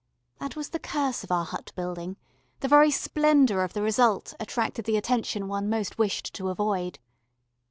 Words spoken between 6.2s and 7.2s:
to avoid.